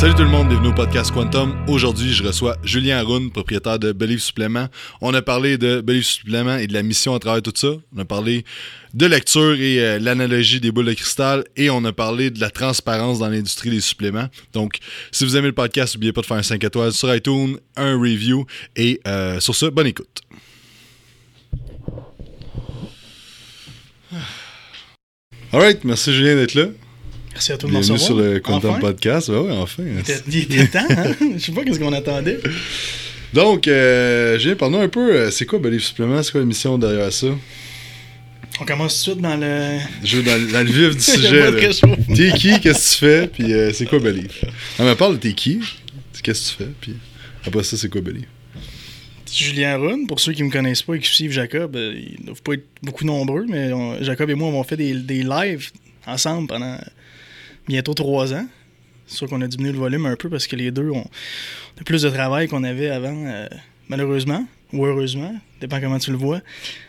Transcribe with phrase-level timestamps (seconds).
[0.00, 1.54] Salut tout le monde, bienvenue au podcast Quantum.
[1.68, 4.66] Aujourd'hui, je reçois Julien Haroun, propriétaire de Believe Supplément.
[5.02, 7.72] On a parlé de Believe Supplément et de la mission à travers tout ça.
[7.94, 8.46] On a parlé
[8.94, 12.48] de lecture et euh, l'analogie des boules de cristal et on a parlé de la
[12.48, 14.28] transparence dans l'industrie des suppléments.
[14.54, 14.78] Donc,
[15.12, 18.00] si vous aimez le podcast, n'oubliez pas de faire un 5 étoiles sur iTunes, un
[18.00, 20.22] review et euh, sur ce, bonne écoute.
[25.52, 26.68] Alright, merci Julien d'être là.
[27.32, 29.28] Merci à tout le Bienvenue monde sur le Quantum Podcast.
[29.28, 29.82] Ouais, ouais, enfin.
[30.28, 31.14] Il était, temps, hein?
[31.36, 32.40] Je sais pas qu'est-ce qu'on attendait.
[33.32, 36.22] Donc, euh, Julien, parle-nous un peu, euh, c'est quoi Believe Supplément?
[36.22, 37.28] C'est quoi la mission derrière ça?
[38.60, 39.78] On commence tout de suite dans le.
[40.04, 41.52] Je veux dans, dans le vif du sujet.
[42.14, 42.60] T'es qui?
[42.60, 43.26] Qu'est-ce que tu fais?
[43.28, 44.32] Puis euh, c'est quoi Believe?
[44.78, 45.60] Non, mais parle de t'es qui?
[46.22, 46.70] Qu'est-ce que tu fais?
[46.80, 46.96] Puis
[47.46, 48.26] après ça, c'est quoi Believe?
[49.32, 52.26] Julien Rune, pour ceux qui me connaissent pas et qui suivent Jacob, euh, ils ne
[52.26, 55.70] doivent pas être beaucoup nombreux, mais on- Jacob et moi, on fait des, des lives
[56.04, 56.76] ensemble pendant
[57.68, 58.46] bientôt trois ans.
[59.06, 61.06] C'est sûr qu'on a diminué le volume un peu parce que les deux ont,
[61.84, 63.48] plus de travail qu'on avait avant, euh,
[63.88, 66.40] malheureusement, ou heureusement, dépend comment tu le vois.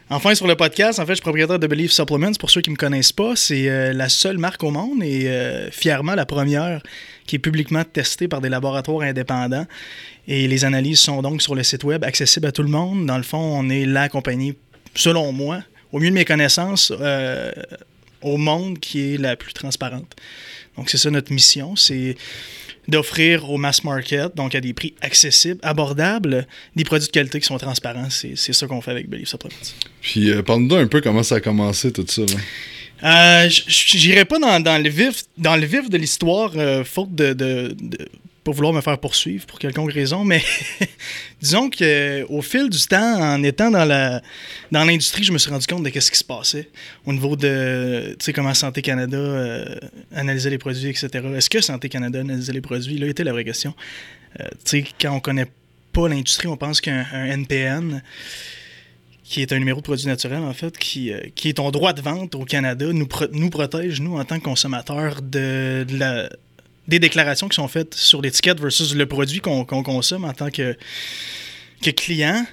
[0.09, 2.33] Enfin, sur le podcast, en fait, je suis propriétaire de Believe Supplements.
[2.39, 5.71] Pour ceux qui me connaissent pas, c'est euh, la seule marque au monde et euh,
[5.71, 6.81] fièrement la première
[7.25, 9.65] qui est publiquement testée par des laboratoires indépendants.
[10.27, 13.07] Et les analyses sont donc sur le site web, accessibles à tout le monde.
[13.07, 14.55] Dans le fond, on est la compagnie,
[14.93, 16.93] selon moi, au mieux de mes connaissances,
[18.21, 20.15] au monde qui est la plus transparente.
[20.77, 22.15] Donc, c'est ça notre mission, c'est
[22.87, 27.45] d'offrir au mass market, donc à des prix accessibles, abordables, des produits de qualité qui
[27.45, 28.09] sont transparents.
[28.09, 29.55] C'est c'est ça qu'on fait avec Believe Supplements.
[30.01, 32.21] Puis euh, parle-nous un peu comment ça a commencé tout ça.
[32.23, 33.45] là.
[33.45, 37.33] Euh, J'irai pas dans, dans le vif dans le vif de l'histoire, euh, faute de,
[37.33, 38.07] de, de
[38.43, 40.41] pas vouloir me faire poursuivre pour quelconque raison, mais
[41.41, 44.21] disons que au fil du temps, en étant dans la
[44.71, 46.69] dans l'industrie, je me suis rendu compte de qu'est-ce qui se passait
[47.05, 49.75] au niveau de tu sais comment Santé Canada euh,
[50.15, 51.09] analysait les produits, etc.
[51.35, 52.97] Est-ce que Santé Canada analysait les produits?
[52.97, 53.75] Là était la vraie question.
[54.39, 55.47] Euh, tu sais quand on connaît
[55.93, 58.01] pas l'industrie, on pense qu'un un NPN
[59.23, 61.93] qui est un numéro de produit naturel, en fait, qui, euh, qui est ton droit
[61.93, 66.29] de vente au Canada, nous protège, nous, en tant que consommateurs, de, de la-
[66.87, 70.75] des déclarations qui sont faites sur l'étiquette versus le produit qu'on consomme en tant que,
[71.81, 72.45] client.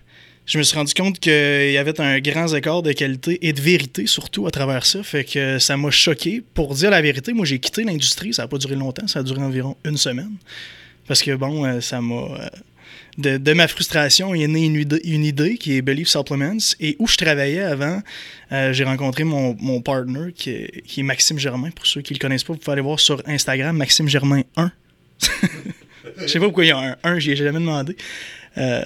[0.47, 3.61] Je me suis rendu compte qu'il y avait un grand écart de qualité et de
[3.61, 5.03] vérité, surtout à travers ça.
[5.03, 6.43] Fait que ça m'a choqué.
[6.55, 8.33] Pour dire la vérité, moi, j'ai quitté l'industrie.
[8.33, 9.06] Ça n'a pas duré longtemps.
[9.06, 10.33] Ça a duré environ une semaine.
[11.06, 12.50] Parce que, bon, euh, ça m'a.
[13.19, 16.75] De, ma frustration est née une une idée qui est Believe Supplements.
[16.81, 18.01] Et où je travaillais avant,
[18.53, 21.71] euh, j'ai rencontré mon, mon partner qui est, Maxime Germain.
[21.71, 24.43] Pour ceux qui ne le connaissent pas, vous pouvez aller voir sur Instagram Maxime Germain
[24.56, 24.71] 1.
[26.21, 27.97] Je sais pas pourquoi il y a un 1, j'y ai jamais demandé.
[28.56, 28.83] Euh,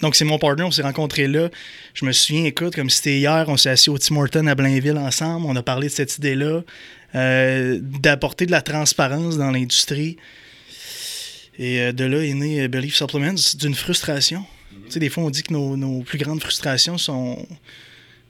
[0.00, 1.48] donc, c'est mon partner, on s'est rencontrés là.
[1.94, 4.98] Je me souviens, écoute, comme c'était hier, on s'est assis au Tim Hortons à Blainville
[4.98, 5.46] ensemble.
[5.48, 6.62] On a parlé de cette idée-là,
[7.14, 10.16] euh, d'apporter de la transparence dans l'industrie.
[11.60, 14.44] Et euh, de là est né euh, Believe Supplements d'une frustration.
[14.86, 17.46] Tu sais, des fois, on dit que nos, nos plus grandes frustrations sont,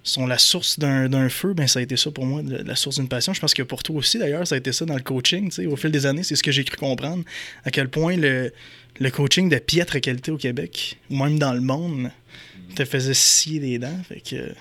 [0.02, 1.54] sont la source d'un feu.
[1.54, 3.32] Ben, ça a été ça pour moi, la source d'une passion.
[3.32, 5.48] Je pense que pour toi aussi, d'ailleurs, ça a été ça dans le coaching.
[5.48, 7.22] Tu sais, au fil des années, c'est ce que j'ai cru comprendre.
[7.64, 8.52] À quel point le,
[8.98, 12.10] le coaching de piètre qualité au Québec, ou même dans le monde,
[12.74, 14.00] te faisait scier des dents.
[14.08, 14.52] Fait que,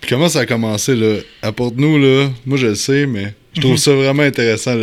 [0.00, 1.18] Puis comment ça a commencé, là?
[1.42, 2.30] Apporte-nous, là.
[2.46, 4.76] Moi, je le sais, mais je trouve ça vraiment intéressant.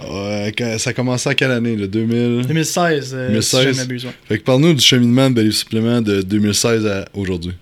[0.00, 1.86] Euh, ça a commencé à quelle année, là?
[1.86, 2.46] 2000?
[2.46, 3.86] 2016, euh, 2016.
[3.98, 4.12] si ouais.
[4.28, 7.52] Fait que parle-nous du cheminement de Believe Supplément de 2016 à aujourd'hui.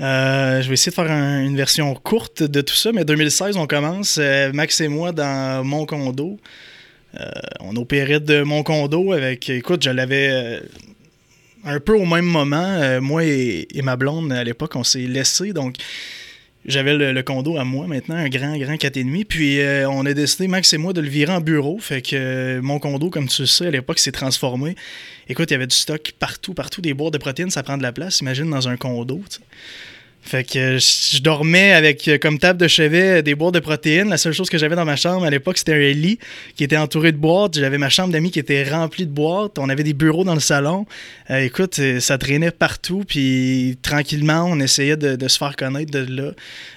[0.00, 3.56] Euh, je vais essayer de faire un- une version courte de tout ça, mais 2016,
[3.56, 6.38] on commence, euh, Max et moi, dans mon condo.
[7.60, 10.60] On opérait de mon condo avec, écoute, je l'avais
[11.64, 13.00] un peu au même moment.
[13.00, 15.76] moi et, et ma blonde, à l'époque, on s'est laissés, donc
[16.66, 19.24] j'avais le, condo à moi maintenant, un grand, grand 4,5.
[19.24, 21.78] Puis euh, on a décidé, Max et moi, de le virer en bureau.
[21.78, 24.74] Fait que euh, mon condo, comme tu le sais, à l'époque, s'est transformé.
[25.28, 26.80] Écoute, il y avait du stock partout, partout.
[26.80, 28.20] Des boîtes de protéines, ça prend de la place.
[28.20, 29.42] Imagine dans un condo, tu sais.
[30.26, 34.08] Fait que je dormais avec euh, comme table de chevet euh, des boîtes de protéines.
[34.08, 36.18] La seule chose que j'avais dans ma chambre à l'époque, c'était un lit
[36.56, 37.56] qui était entouré de boîtes.
[37.56, 39.56] J'avais ma chambre d'amis qui était remplie de boîtes.
[39.60, 40.84] On avait des bureaux dans le salon.
[41.30, 43.04] Euh, écoute, ça traînait partout.
[43.06, 46.34] Puis tranquillement, on essayait de, se faire connaître de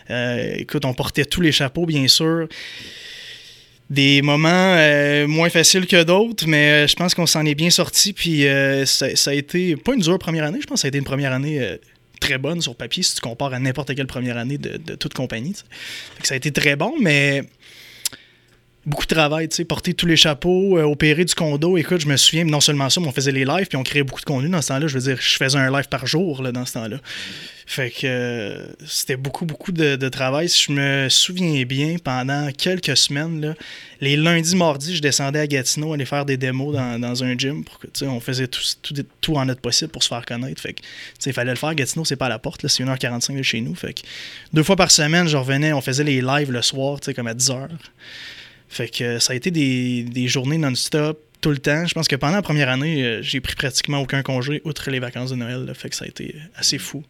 [0.10, 0.54] là.
[0.56, 2.48] Écoute, on portait tous les chapeaux, bien sûr.
[3.90, 4.76] Des moments
[5.28, 8.14] moins faciles que d'autres, mais je pense qu'on s'en est bien sorti.
[8.14, 8.46] Puis
[8.86, 10.60] ça, ça a été pas une dure première année.
[10.62, 11.80] Je pense que ça a été une première année
[12.20, 15.14] très bonne sur papier si tu compares à n'importe quelle première année de, de toute
[15.14, 15.56] compagnie.
[16.24, 17.44] ça a été très bon, mais
[18.90, 21.78] beaucoup de travail, tu sais, porter tous les chapeaux, euh, opérer du condo.
[21.78, 24.04] Écoute, je me souviens, non seulement ça, mais on faisait les lives, puis on créait
[24.04, 24.88] beaucoup de contenu dans ce temps-là.
[24.88, 26.98] Je veux dire, je faisais un live par jour là, dans ce temps-là.
[27.68, 30.50] Fait que euh, c'était beaucoup, beaucoup de, travail.
[30.50, 33.54] Si je me souviens bien, pendant quelques semaines, là,
[34.02, 37.64] les lundis, mardis, je descendais à Gatineau aller faire des démos dans, un gym.
[38.02, 40.60] On faisait tout, tout, tout, en notre possible pour se faire connaître.
[40.60, 40.82] Fait que,
[41.28, 41.76] il fallait le faire.
[41.76, 42.68] Gatineau, c'est pas à la porte.
[42.68, 43.76] C'est 1h45 de chez nous.
[43.76, 44.02] Fait que
[44.52, 47.68] deux fois par semaine, je revenais, on faisait les lives le soir, comme à 10h.
[48.70, 51.86] Fait que ça a été des, des journées non-stop tout le temps.
[51.86, 55.00] Je pense que pendant la première année, euh, j'ai pris pratiquement aucun congé, outre les
[55.00, 55.66] vacances de Noël.
[55.66, 57.04] Là, fait que ça a été assez fou.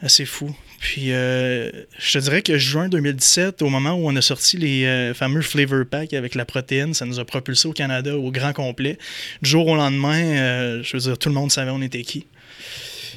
[0.00, 0.54] Assez fou.
[0.78, 4.84] Puis, euh, je te dirais que juin 2017, au moment où on a sorti les
[4.84, 8.52] euh, fameux flavor packs avec la protéine, ça nous a propulsé au Canada au grand
[8.52, 8.96] complet.
[9.42, 12.26] Du jour au lendemain, euh, je veux dire, tout le monde savait on était qui.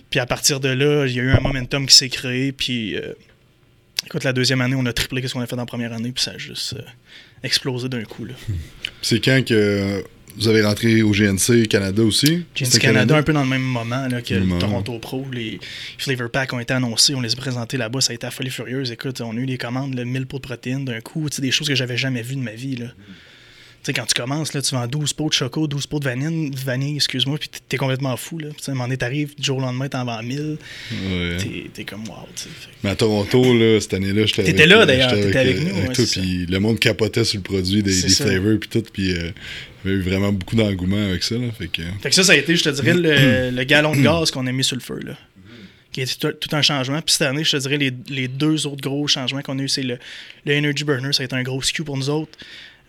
[0.09, 2.51] Puis à partir de là, il y a eu un momentum qui s'est créé.
[2.51, 2.95] Puis,
[4.05, 6.11] écoute, la deuxième année, on a triplé ce qu'on a fait dans la première année.
[6.11, 6.75] Puis ça a juste
[7.43, 8.25] explosé d'un coup.
[8.25, 8.33] Là.
[9.01, 10.03] C'est quand que
[10.37, 12.45] vous avez rentré au GNC Canada aussi?
[12.55, 15.25] GNC Canada, un peu dans le même moment là, que le Toronto Pro.
[15.33, 15.59] Les
[15.97, 18.49] Flavor Packs ont été annoncés, on les a présentés là-bas, ça a été à folie
[18.49, 18.91] furieuse.
[18.91, 21.67] Écoute, on a eu des commandes, là, 1000 pots de protéines d'un coup, des choses
[21.67, 22.77] que j'avais jamais vues de ma vie.
[22.77, 22.87] Là.
[23.83, 26.05] Tu sais, quand tu commences, là, tu vends 12 pots de choco, 12 pots de
[26.05, 28.37] vanille, vanille excuse-moi, puis t'es complètement fou.
[28.37, 28.49] Là.
[28.49, 30.57] Tu sais, m'en est arrivé, du jour au lendemain, t'en vends 1000.
[30.91, 31.37] Ouais.
[31.73, 32.27] T'es comme wow.
[32.83, 36.05] Mais à Toronto, là, cette année-là, j'étais T'étais là, d'ailleurs, t'étais avec nous, ouais, toi,
[36.05, 39.31] c'est puis le monde capotait sur le produit, des, flavors, puis tout, puis euh,
[39.83, 41.35] il y avait eu vraiment beaucoup d'engouement avec ça.
[41.35, 43.95] Là, fait que, Fait que ça, ça a été, je te dirais, le, le gallon
[43.95, 44.99] de gaz qu'on a mis sur le feu.
[45.03, 45.17] Là.
[45.91, 47.01] Qui est tout, tout un changement.
[47.01, 49.67] Puis cette année, je te dirais, les, les deux autres gros changements qu'on a eu,
[49.69, 49.97] c'est le,
[50.45, 51.11] le Energy Burner.
[51.13, 52.37] Ça a été un gros SKU pour nous autres.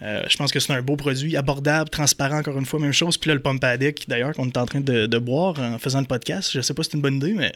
[0.03, 3.17] Euh, je pense que c'est un beau produit, abordable, transparent, encore une fois, même chose.
[3.17, 6.01] Puis là, le Pump Addict, d'ailleurs, qu'on est en train de, de boire en faisant
[6.01, 6.51] le podcast.
[6.53, 7.53] Je sais pas si c'est une bonne idée, mais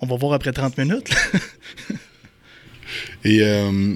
[0.00, 1.10] on va voir après 30 minutes.
[3.24, 3.94] Et euh,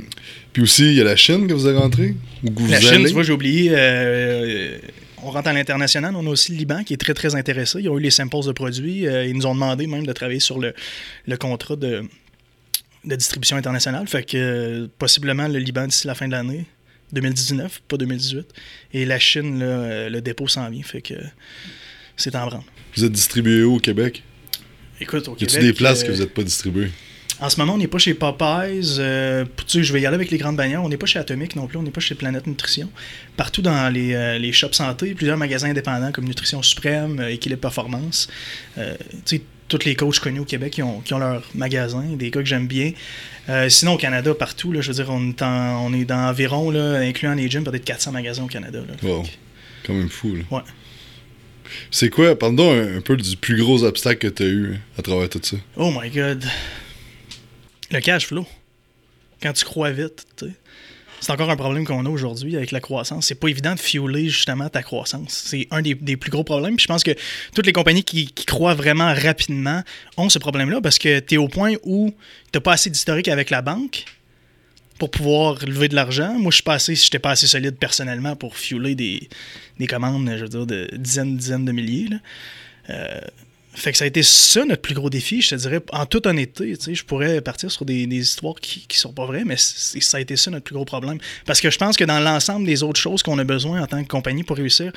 [0.52, 2.14] puis aussi, il y a la Chine que vous avez rentré?
[2.44, 3.06] Ou que vous La Chine, allez?
[3.06, 3.70] tu vois, j'ai oublié.
[3.74, 4.78] euh,
[5.22, 6.14] on rentre à l'international.
[6.16, 7.80] On a aussi le Liban qui est très, très intéressé.
[7.80, 9.00] Ils ont eu les samples de produits.
[9.02, 10.74] Ils nous ont demandé même de travailler sur le,
[11.26, 12.02] le contrat de,
[13.04, 14.06] de distribution internationale.
[14.06, 16.64] Fait que possiblement le Liban d'ici la fin de l'année.
[17.12, 18.46] 2019, pas 2018.
[18.94, 20.82] Et la Chine, là, euh, le dépôt s'en vient.
[20.82, 21.14] Fait que
[22.16, 22.62] c'est en branle.
[22.96, 24.22] Vous êtes distribué où au Québec?
[25.00, 26.90] Écoute, au Y a-t-il Québec, des places euh, que vous n'êtes pas distribués?
[27.40, 28.96] En ce moment, on n'est pas chez Popeyes.
[28.98, 30.82] euh, tu sais, je vais y aller avec les grandes bannières.
[30.82, 31.78] On n'est pas chez Atomic non plus.
[31.78, 32.90] On n'est pas chez Planète Nutrition.
[33.36, 37.60] Partout dans les, euh, les shops santé, plusieurs magasins indépendants comme Nutrition Suprême, euh, Équilibre
[37.60, 38.28] Performance.
[38.76, 42.02] Euh, tu sais, tous les coachs connus au Québec qui ont, qui ont leur magasin,
[42.16, 42.92] des gars que j'aime bien.
[43.48, 46.28] Euh, sinon, au Canada, partout, là, je veux dire, on est, en- on est dans
[46.28, 48.80] environ, là, incluant les gyms, peut-être 400 magasins au Canada.
[48.86, 48.94] là.
[49.08, 49.24] Wow.
[49.86, 50.34] Quand même fou.
[50.36, 50.42] Là.
[50.50, 50.62] Ouais.
[51.90, 55.02] C'est quoi, pardon, un, un peu du plus gros obstacle que tu as eu à
[55.02, 55.56] travers tout ça?
[55.76, 56.44] Oh my god.
[57.90, 58.46] Le cash flow.
[59.42, 60.52] Quand tu crois vite, tu sais.
[61.20, 63.26] C'est encore un problème qu'on a aujourd'hui avec la croissance.
[63.26, 65.42] C'est pas évident de fueler justement ta croissance.
[65.46, 66.76] C'est un des, plus gros problèmes.
[66.76, 67.14] Puis je pense que
[67.54, 69.82] toutes les compagnies qui, croient vraiment rapidement
[70.16, 72.14] ont ce problème-là parce que tu es au point où
[72.52, 74.04] tu pas assez d'historique avec la banque
[74.98, 76.34] pour pouvoir lever de l'argent.
[76.38, 79.28] Moi, je suis pas assez, j'étais pas assez solide personnellement pour fueler des,
[79.78, 82.08] des commandes, je veux dire, de dizaines, dizaines de milliers.
[82.90, 83.20] Euh,
[83.74, 86.26] fait que ça a été ça notre plus gros défi, je te dirais, en toute
[86.26, 86.76] honnêteté.
[86.76, 90.16] Tu sais, je pourrais partir sur des, histoires qui, qui sont pas vraies, mais ça
[90.16, 91.18] a été ça notre plus gros problème.
[91.46, 94.02] Parce que je pense que dans l'ensemble des autres choses qu'on a besoin en tant
[94.02, 94.92] que compagnie pour réussir,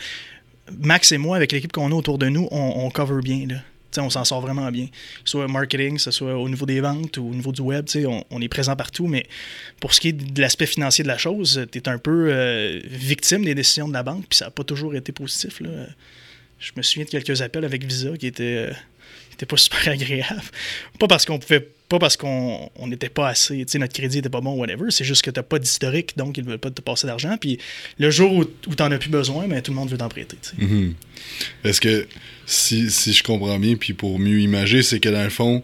[0.80, 3.46] Max et moi, avec l'équipe qu'on a autour de nous, on, cover bien.
[3.48, 3.56] Là.
[3.98, 4.86] On s'en sort vraiment bien.
[4.88, 4.92] Que
[5.26, 7.86] ce soit marketing, que ce soit au niveau des ventes ou au niveau du web,
[8.06, 9.08] on, on est présent partout.
[9.08, 9.26] Mais
[9.80, 12.80] pour ce qui est de l'aspect financier de la chose, tu es un peu euh,
[12.86, 15.60] victime des décisions de la banque, puis ça n'a pas toujours été positif.
[15.60, 15.70] Là.
[16.62, 20.42] Je me souviens de quelques appels avec Visa qui étaient, euh, pas super agréables.
[21.00, 24.20] Pas parce qu'on pouvait pas parce qu'on on n'était pas assez, tu sais, notre crédit
[24.20, 24.92] était pas bon, whatever.
[24.92, 27.36] C'est juste que t'as pas d'historique, donc ils veulent pas te passer d'argent.
[27.38, 27.58] Puis
[27.98, 30.38] le jour où, où t'en as plus besoin, ben, tout le monde veut t'en prêter.
[30.42, 30.64] tu.
[30.64, 30.94] Mhm.
[31.66, 32.08] Est-ce que,
[32.46, 35.64] si, si je comprends bien, puis pour mieux imager, c'est que dans le fond,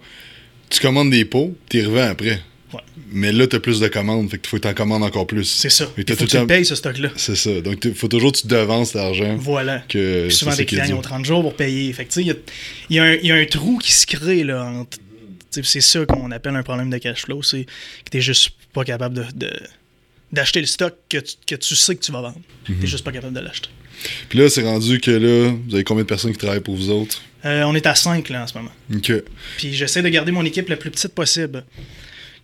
[0.69, 2.41] tu commandes des pots, tu revends après.
[2.73, 2.81] Ouais.
[3.11, 5.25] Mais là, tu as plus de commandes, fait qu'il faut que tu en commandes encore
[5.25, 5.45] plus.
[5.45, 5.89] C'est ça.
[5.97, 7.09] Il t'as faut tout que tu temps- payes, ce stock-là.
[7.15, 7.61] C'est ça.
[7.61, 9.37] Donc, il faut toujours que tu devances l'argent.
[9.39, 9.79] Voilà.
[9.87, 11.93] Que Puis souvent, des clients ils ont 30 jours pour payer.
[11.93, 12.35] Fait que, tu sais, il y a,
[12.89, 14.97] y un- il y a un trou qui se crée, là, entre-
[15.63, 17.41] C'est ça qu'on appelle un problème de cash flow.
[17.41, 19.59] C'est que tu juste pas capable de, de-
[20.33, 22.41] d'acheter le stock que tu, que tu sais que tu vas vendre.
[22.65, 22.85] Tu Mhm.
[22.85, 23.69] juste pas capable de l'acheter.
[24.29, 26.89] Puis là, c'est rendu que là, vous avez combien de personnes qui travaillent pour vous
[26.91, 27.21] autres?
[27.45, 28.71] Euh, on est à 5 là, en ce moment.
[28.93, 29.11] Ok.
[29.57, 31.63] Puis j'essaie de garder mon équipe la plus petite possible.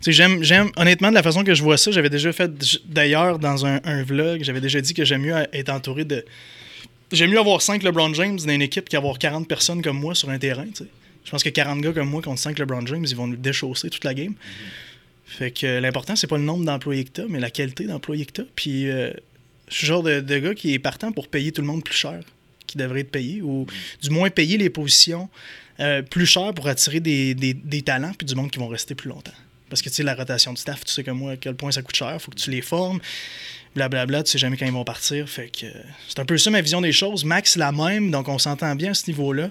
[0.05, 2.51] J'aime, j'aime, honnêtement, de la façon que je vois ça, j'avais déjà fait,
[2.85, 6.25] d'ailleurs, dans un, un vlog, j'avais déjà dit que j'aime mieux être entouré de.
[7.11, 10.29] J'aime mieux avoir 5 LeBron James dans une équipe qu'avoir 40 personnes comme moi sur
[10.29, 10.65] un terrain.
[11.23, 13.89] Je pense que 40 gars comme moi contre 5 LeBron James, ils vont nous déchausser
[13.89, 14.33] toute la game.
[15.25, 18.25] Fait que euh, l'important, c'est pas le nombre d'employés que t'as, mais la qualité d'employés
[18.25, 18.43] que t'as.
[18.55, 19.11] Puis euh,
[19.67, 21.83] Je suis le genre de, de gars qui est partant pour payer tout le monde
[21.83, 22.19] plus cher
[22.65, 23.67] qui devrait être payé, ou
[24.01, 25.29] du moins payer les positions
[25.79, 28.95] euh, plus cher pour attirer des, des, des talents puis du monde qui vont rester
[28.95, 29.33] plus longtemps.
[29.73, 31.71] Parce que tu sais, la rotation de staff, tu sais comme moi à quel point
[31.71, 32.99] ça coûte cher, faut que tu les formes,
[33.75, 35.27] blablabla, tu sais jamais quand ils vont partir.
[35.27, 37.25] Fait que euh, c'est un peu ça ma vision des choses.
[37.25, 39.49] Max, la même, donc on s'entend bien à ce niveau-là.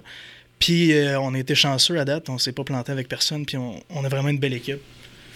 [0.61, 3.57] Puis euh, on a été chanceux à date, on s'est pas planté avec personne, puis
[3.57, 4.79] on, on a vraiment une belle équipe.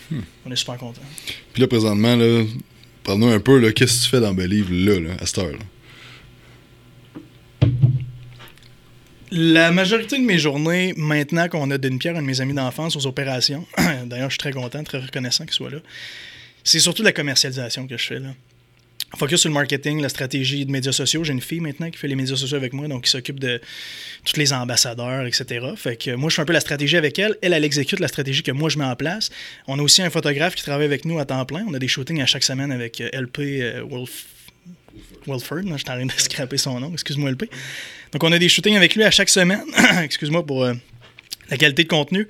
[0.08, 0.20] Hmm.
[0.44, 1.02] On est super contents.
[1.52, 2.44] Puis là, présentement, là,
[3.02, 5.50] parle-nous un peu, qu'est-ce que tu fais dans Believe là, là, à cette heure?
[5.50, 5.58] Là?
[9.32, 12.96] La majorité de mes journées, maintenant qu'on a d'une pierre, un de mes amis d'enfance
[12.96, 13.66] aux opérations,
[14.06, 15.78] d'ailleurs, je suis très content, très reconnaissant qu'il soit là,
[16.62, 18.18] c'est surtout la commercialisation que je fais.
[18.18, 18.28] Là.
[19.16, 21.22] Focus sur le marketing, la stratégie de médias sociaux.
[21.22, 23.60] J'ai une fille maintenant qui fait les médias sociaux avec moi, donc qui s'occupe de
[24.24, 25.64] tous les ambassadeurs, etc.
[25.76, 27.36] Fait que moi, je fais un peu la stratégie avec elle.
[27.40, 29.30] Elle, elle exécute la stratégie que moi, je mets en place.
[29.68, 31.64] On a aussi un photographe qui travaille avec nous à temps plein.
[31.68, 34.26] On a des shootings à chaque semaine avec euh, LP euh, Wolf
[35.26, 37.50] Wilford, je suis en train de scraper son nom, excuse-moi LP.
[38.12, 39.62] Donc on a des shootings avec lui à chaque semaine,
[40.02, 40.74] excuse-moi pour euh,
[41.50, 42.28] la qualité de contenu.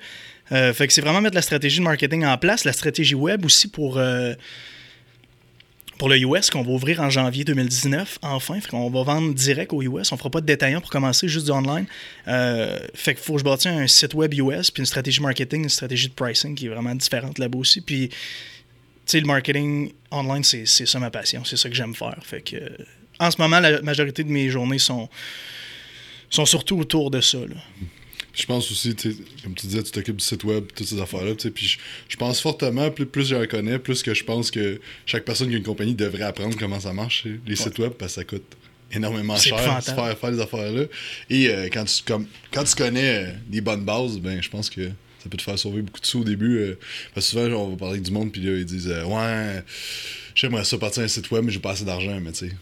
[0.51, 3.43] Euh, fait que c'est vraiment mettre la stratégie de marketing en place, la stratégie web
[3.45, 4.33] aussi pour, euh,
[5.97, 8.59] pour le US qu'on va ouvrir en janvier 2019, enfin.
[8.61, 11.45] Fait qu'on va vendre direct au US, on fera pas de détaillant pour commencer, juste
[11.45, 11.85] du online.
[12.25, 15.69] Fait qu'il faut que je bâtisse un site web US, puis une stratégie marketing, une
[15.69, 17.81] stratégie de pricing qui est vraiment différente là-bas aussi.
[17.81, 18.09] Puis
[19.07, 21.45] tu sais, le marketing online, c'est ça ma passion.
[21.45, 22.17] C'est ça que j'aime faire.
[22.23, 22.57] Fait que,
[23.19, 25.09] en ce moment, la majorité de mes journées sont,
[26.29, 27.39] sont surtout autour de ça.
[27.39, 27.55] Là.
[28.33, 28.95] Je pense aussi,
[29.43, 31.33] comme tu disais, tu t'occupes du site web, toutes ces affaires-là.
[31.53, 35.25] Puis je, pense fortement, plus, plus je la connais, plus que je pense que chaque
[35.25, 38.21] personne qui a une compagnie devrait apprendre comment ça marche, les sites web, parce que
[38.21, 38.45] ça coûte
[38.91, 40.83] énormément cher de faire, faire les affaires-là.
[41.29, 44.69] Et euh, quand, tu, comme, quand tu connais euh, les bonnes bases, ben je pense
[44.69, 44.89] que
[45.27, 46.59] ça peut te faire sauver beaucoup de sous au début.
[46.59, 46.79] Euh,
[47.13, 49.63] parce que souvent, genre, on va parler du monde, puis là, ils disent euh, Ouais,
[50.35, 52.19] j'aimerais ça partir un site web, mais j'ai pas assez d'argent.
[52.21, 52.55] Mais tu sais,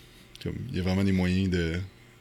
[0.69, 1.73] il y a vraiment des moyens de,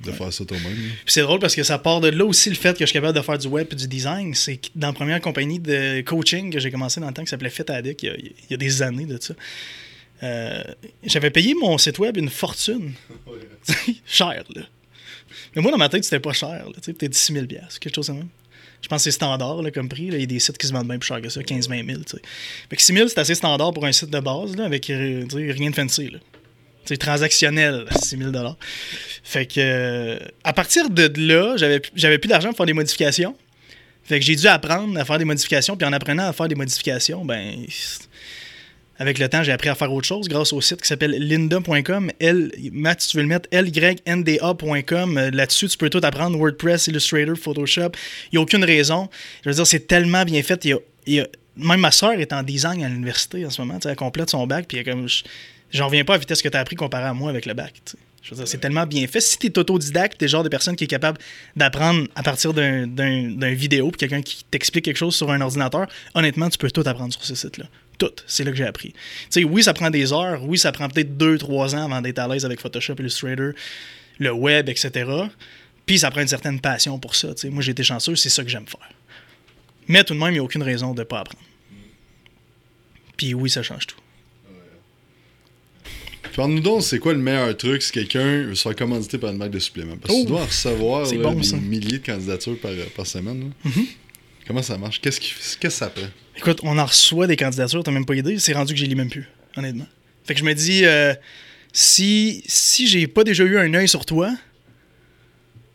[0.05, 0.77] de faire ça toi-même.
[1.07, 3.17] C'est drôle parce que ça part de là aussi le fait que je suis capable
[3.17, 4.35] de faire du web et du design.
[4.35, 7.31] C'est que dans la première compagnie de coaching que j'ai commencé dans le temps qui
[7.31, 9.35] s'appelait Fit Addict, il y, a, il y, a, des années de ça.
[10.23, 10.63] Euh,
[11.05, 12.93] j'avais payé mon site web une fortune.
[14.07, 14.63] cher, là.
[15.55, 16.67] Mais moi, dans ma tête, c'était pas cher.
[16.85, 18.27] Peut-être 6 000 quelque chose comme ça.
[18.83, 20.11] Je pense que c'est standard là, comme prix.
[20.11, 20.19] Là.
[20.19, 22.03] Il y a des sites qui se vendent bien plus cher que ça, 15-20 000.
[22.03, 22.19] T'sais.
[22.69, 25.71] Fait que 6 000, c'est assez standard pour un site de base, là, avec rien
[25.71, 26.11] de fancy.
[26.11, 26.19] Là.
[26.85, 28.33] C'est transactionnel, 6 000
[29.23, 33.37] Fait que, euh, à partir de là, j'avais, plus d'argent pour faire des modifications.
[34.05, 35.77] Fait que j'ai dû apprendre à faire des modifications.
[35.77, 37.57] Puis en apprenant à faire des modifications, ben,
[38.99, 42.11] avec le temps, j'ai appris à faire autre chose grâce au site qui s'appelle linda.com.
[42.73, 45.19] Matt, si tu veux le mettre, lynda.com.
[45.19, 47.93] Euh, là-dessus, tu peux tout apprendre WordPress, Illustrator, Photoshop.
[48.31, 49.09] Il n'y a aucune raison.
[49.43, 50.65] Je veux dire, c'est tellement bien fait.
[51.07, 51.27] Y a,
[51.57, 53.79] même ma soeur est en design à l'université en ce moment.
[53.85, 54.67] Elle complète son bac.
[54.69, 55.09] Puis comme.
[55.75, 57.53] J'en reviens pas à la vitesse que tu as appris comparé à moi avec le
[57.53, 57.83] bac.
[58.47, 59.21] C'est tellement bien fait.
[59.21, 61.19] Si tu es autodidacte, tu es le genre de personne qui est capable
[61.57, 66.49] d'apprendre à partir d'un vidéo, puis quelqu'un qui t'explique quelque chose sur un ordinateur, honnêtement,
[66.49, 67.67] tu peux tout apprendre sur ce site-là.
[67.99, 68.13] Tout.
[68.27, 68.95] C'est là que j'ai appris.
[69.37, 70.43] Oui, ça prend des heures.
[70.45, 73.53] Oui, ça prend peut-être 2-3 ans avant d'être à l'aise avec Photoshop, Illustrator,
[74.19, 75.11] le web, etc.
[75.85, 77.29] Puis ça prend une certaine passion pour ça.
[77.51, 78.89] Moi, j'ai été chanceux, c'est ça que j'aime faire.
[79.87, 81.45] Mais tout de même, il n'y a aucune raison de ne pas apprendre.
[83.17, 83.97] Puis oui, ça change tout.
[86.35, 89.39] Parle-nous donc, c'est quoi le meilleur truc si quelqu'un veut se faire commanditer par une
[89.39, 89.97] marque de supplément?
[89.97, 93.53] Parce que tu dois recevoir là, bon, des milliers de candidatures par, par semaine.
[93.65, 93.87] Mm -hmm.
[94.47, 95.01] Comment ça marche?
[95.01, 96.11] Qu'est-ce qu que ça prend?
[96.37, 98.39] Écoute, on en reçoit des candidatures, t'as même pas idée.
[98.39, 99.27] C'est rendu que je lis même plus,
[99.57, 99.87] honnêtement.
[100.25, 101.15] Fait que je me dis, euh,
[101.73, 104.29] si, si j'ai pas déjà eu un œil sur toi,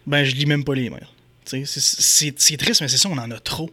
[0.06, 1.08] ben je lis même pas les mails.
[1.46, 3.70] C'est triste, mais c'est ça, on en a trop.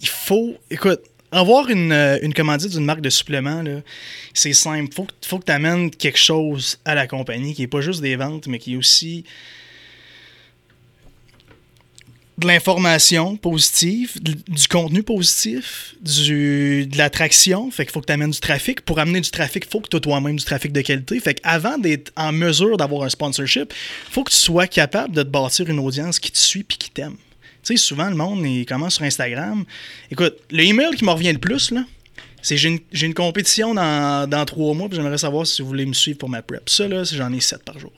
[0.00, 0.56] Il faut.
[0.70, 1.00] Écoute,
[1.36, 3.62] avoir une, une commandite d'une marque de supplément,
[4.34, 4.92] c'est simple.
[4.94, 8.16] Faut, faut que tu amènes quelque chose à la compagnie qui est pas juste des
[8.16, 9.24] ventes, mais qui est aussi
[12.38, 17.70] de l'information positive, du contenu positif, du, de l'attraction.
[17.70, 18.82] Fait qu'il faut que tu amènes du trafic.
[18.82, 21.18] Pour amener du trafic, il faut que tu aies toi-même du trafic de qualité.
[21.20, 23.72] Fait qu'avant d'être en mesure d'avoir un sponsorship,
[24.10, 26.90] faut que tu sois capable de te bâtir une audience qui te suit et qui
[26.90, 27.16] t'aime.
[27.66, 29.64] Tu sais, souvent, le monde, il commence sur Instagram.
[30.12, 31.84] Écoute, le email qui me revient le plus, là,
[32.40, 35.92] c'est j'ai une, compétition dans, dans trois mois, puis j'aimerais savoir si vous voulez me
[35.92, 36.68] suivre pour ma prep.
[36.68, 37.92] Ça, là, j'en ai sept par jour.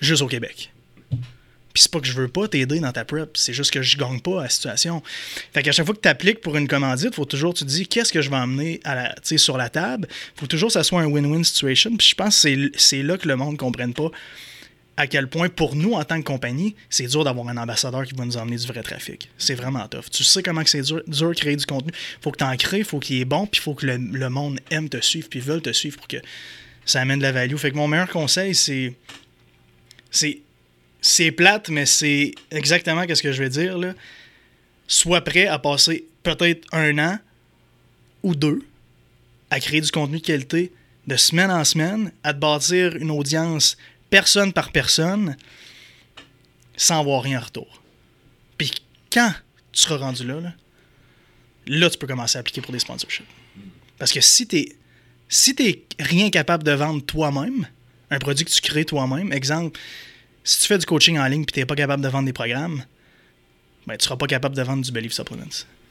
[0.00, 0.70] Juste au Québec.
[1.10, 3.98] Puis c'est pas que je veux pas t'aider dans ta prep, c'est juste que je
[3.98, 5.02] gagne pas à la situation.
[5.52, 7.88] Fait qu'à chaque fois que tu appliques pour une commandite, faut toujours tu te dis
[7.88, 10.06] qu'est-ce que je vais emmener à la, sur la table?
[10.36, 11.90] Faut toujours que ça soit un win-win situation.
[11.96, 14.12] Puis je pense que c'est là que le monde ne comprenne pas
[14.96, 18.14] à quel point pour nous en tant que compagnie, c'est dur d'avoir un ambassadeur qui
[18.14, 19.28] va nous emmener du vrai trafic.
[19.36, 20.08] C'est vraiment tough.
[20.10, 21.92] Tu sais comment c'est dur, de créer du contenu.
[22.22, 24.88] Faut que tu en crées, faut qu'il est bon, puis faut que le, monde aime
[24.88, 26.16] te suivre, puis veulent te suivre pour que
[26.86, 27.56] ça amène de la value.
[27.56, 28.94] Fait que mon meilleur conseil, c'est.
[30.10, 30.40] C'est.
[31.02, 33.78] C'est plate, mais c'est exactement ce que je vais dire.
[33.78, 33.94] Là.
[34.88, 37.18] Sois prêt à passer peut-être un an
[38.24, 38.62] ou deux
[39.50, 40.72] à créer du contenu de qualité
[41.06, 43.76] de semaine en semaine, à te bâtir une audience
[44.10, 45.36] personne par personne
[46.76, 47.82] sans avoir rien en retour.
[48.58, 48.72] Puis
[49.12, 49.32] quand
[49.72, 50.40] tu seras rendu là,
[51.66, 53.26] là, tu peux commencer à appliquer pour des sponsorships.
[53.98, 54.68] Parce que si tu
[55.28, 57.66] si t'es rien capable de vendre toi-même,
[58.10, 59.78] un produit que tu crées toi-même, exemple,
[60.44, 62.32] si tu fais du coaching en ligne et tu n'es pas capable de vendre des
[62.32, 62.84] programmes,
[63.86, 65.44] ben, tu seras pas capable de vendre du Belief Supplements.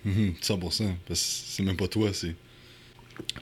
[0.06, 0.84] 100%.
[0.84, 2.36] Mhm, parce que c'est même pas toi, c'est.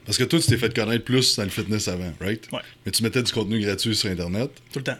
[0.04, 2.46] Parce que toi, tu t'es fait connaître plus dans le fitness avant, right?
[2.52, 2.60] Ouais.
[2.84, 4.50] Mais tu mettais du contenu gratuit sur Internet.
[4.72, 4.98] Tout le temps.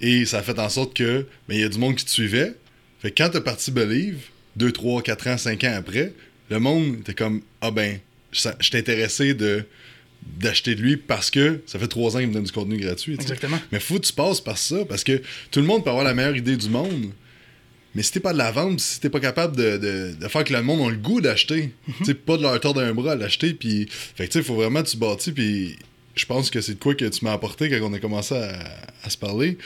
[0.00, 2.10] Et ça a fait en sorte que, ben, il y a du monde qui te
[2.10, 2.54] suivait.
[3.00, 4.18] Fait que quand t'as parti Believe,
[4.56, 6.12] 2, 3, 4 ans, 5 ans après,
[6.50, 7.98] le monde était comme, ah ben,
[8.32, 9.64] je suis intéressé de
[10.38, 13.14] d'acheter de lui parce que ça fait 3 ans qu'il me donne du contenu gratuit.
[13.14, 13.60] Exactement.
[13.70, 16.14] Mais faut que tu passes par ça parce que tout le monde peut avoir la
[16.14, 17.12] meilleure idée du monde.
[17.96, 20.62] Mais si t'es pas de la vente, si t'es pas capable de, faire que le
[20.62, 23.54] monde ait le goût d'acheter, tu sais, pas de leur tordre un bras à l'acheter,
[23.54, 23.88] puis.
[23.88, 25.78] Fait que tu sais, faut vraiment que tu bâtis, puis
[26.16, 29.10] je pense que c'est de quoi que tu m'as apporté quand on a commencé à,
[29.10, 29.56] se parler.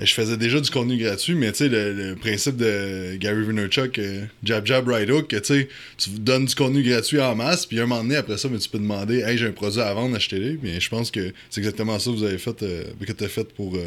[0.00, 3.96] Euh, je faisais déjà du contenu gratuit, mais tu sais, le, principe de Gary Vaynerchuk,
[3.98, 7.78] euh, Jab Jab Right Hook, tu sais, tu donnes du contenu gratuit en masse, puis
[7.78, 10.16] un moment donné, après ça, mais tu peux demander, hey, j'ai un produit à vendre,
[10.16, 10.58] achetez-le.
[10.62, 13.28] Mais je pense que c'est exactement ça que vous avez fait, euh, que tu as
[13.28, 13.78] fait pour,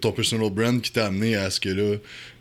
[0.00, 1.96] ton personal brand qui t'a amené à ce que là,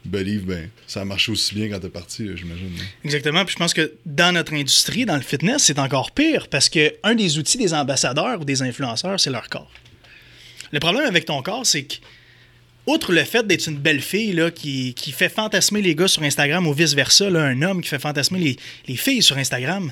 [0.07, 2.71] Believe, ben, ça a marché aussi bien quand t'es parti, j'imagine.
[3.03, 3.43] Exactement.
[3.45, 6.93] Puis je pense que dans notre industrie, dans le fitness, c'est encore pire parce que
[7.03, 9.71] un des outils des ambassadeurs ou des influenceurs, leur corps.
[10.71, 11.95] Le problème avec ton corps, c'est que,
[12.85, 16.73] outre le fait d'être une belle fille qui, fait fantasmer les gars sur Instagram ou
[16.73, 18.57] vice-versa, un homme qui fait fantasmer les,
[18.87, 19.91] les filles sur Instagram,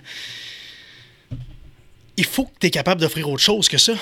[2.17, 3.93] il faut que tu es capable d'offrir autre chose que ça.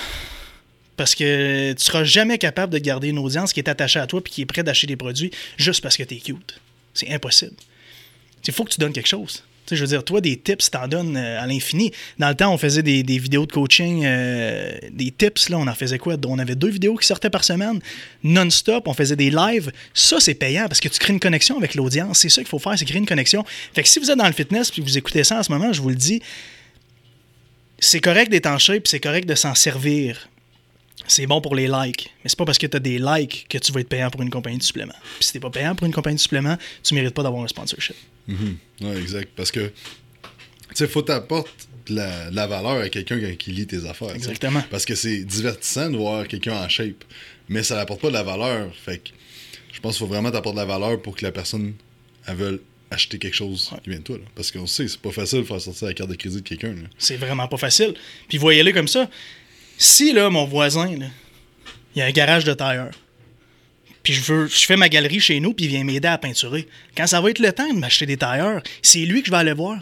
[0.96, 4.20] Parce que tu seras jamais capable de garder une audience qui est attachée à toi
[4.24, 6.60] et qui est prête d'acheter des produits juste parce que tu es cute.
[6.92, 7.56] C'est impossible.
[8.46, 9.42] Il faut que tu donnes quelque chose.
[9.70, 11.92] Je veux dire, toi, des tips, t'en donnes euh, à l'infini.
[12.18, 15.74] Dans le temps, on faisait des, vidéos de coaching, euh, des tips, là, on en
[15.74, 16.16] faisait quoi?
[16.26, 17.80] On avait deux vidéos qui sortaient par semaine,
[18.22, 19.72] non-stop, on faisait des lives.
[19.94, 22.20] Ça, c'est payant parce que tu crées une connexion avec l'audience.
[22.20, 23.44] C'est ça qu'il faut faire, c'est créer une connexion.
[23.72, 25.72] Fait que si vous êtes dans le fitness et vous écoutez ça en ce moment,
[25.72, 26.20] je vous le dis,
[27.78, 30.28] c'est correct en shape, c'est correct de s'en servir
[31.06, 32.10] c'est bon pour les likes.
[32.22, 34.22] Mais c'est pas parce que tu as des likes que tu vas être payant pour
[34.22, 34.94] une compagnie de supplément.
[35.18, 37.48] Puis si t'es pas payant pour une compagnie de supplément, tu mérites pas d'avoir un
[37.48, 37.96] sponsorship.
[38.26, 38.34] Mm
[38.80, 39.30] Ouais, exact.
[39.36, 39.72] Parce que, tu
[40.74, 41.50] sais, faut t'apporter
[41.88, 44.14] la, la, valeur à quelqu'un qui lit tes affaires.
[44.14, 44.62] Exactement.
[44.70, 47.04] Parce que c'est divertissant de voir quelqu'un en shape,
[47.48, 48.74] mais ça n'apporte pas de la valeur.
[48.74, 49.10] Fait que
[49.72, 51.74] je pense qu'il faut vraiment t'apporter de la valeur pour que la personne
[52.26, 54.18] elle veuille acheter quelque chose qui vient de toi.
[54.34, 56.74] Parce qu'on sait, c'est pas facile de faire sortir la carte de crédit de quelqu'un.
[56.98, 57.94] C'est vraiment pas facile.
[58.28, 59.10] Puis voyez-le comme ça
[59.78, 62.90] si là, mon voisin, il y a un garage de tailleur,
[64.04, 66.68] puis je veux, je fais ma galerie chez nous, puis il vient m'aider à peinturer.
[66.96, 69.38] Quand ça va être le temps de m'acheter des tailleurs, c'est lui que je vais
[69.38, 69.78] aller voir.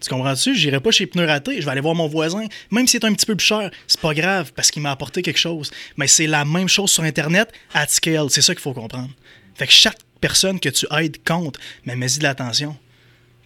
[0.00, 0.54] Tu comprends-tu?
[0.54, 2.44] J'irai pas chez Pneu Raté, je vais aller voir mon voisin.
[2.70, 5.22] Même si c'est un petit peu plus cher, c'est pas grave parce qu'il m'a apporté
[5.22, 5.70] quelque chose.
[5.96, 8.28] Mais c'est la même chose sur Internet à scale.
[8.28, 9.08] C'est ça qu'il faut comprendre.
[9.54, 12.76] Fait que chaque personne que tu aides compte, mais mets-y de l'attention.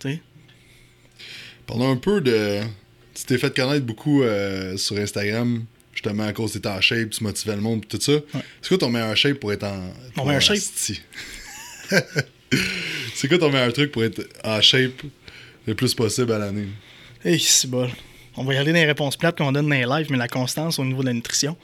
[0.01, 0.20] Tu
[1.66, 2.62] Parlons un peu de,
[3.18, 7.24] tu t'es fait connaître beaucoup euh, sur Instagram, justement à cause de en shape, tu
[7.24, 8.12] motivais le monde tout ça.
[8.62, 9.92] C'est quoi ton meilleur shape pour être en.
[10.16, 10.59] Mon meilleur shape?
[13.14, 15.02] C'est quoi ton meilleur truc pour être en shape
[15.66, 16.68] le plus possible à l'année?
[17.24, 17.90] Hey, c'est bon.
[18.37, 20.28] On va y aller dans les réponses plates qu'on donne dans les lives, mais la
[20.28, 21.57] constance au niveau de la nutrition.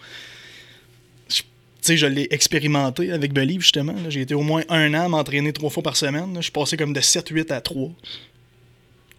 [1.29, 1.45] Tu
[1.81, 3.95] sais, je l'ai expérimenté avec Believe, justement.
[4.09, 6.35] J'ai été au moins un an à m'entraîner trois fois par semaine.
[6.37, 7.91] Je suis passé comme de 7-8 à 3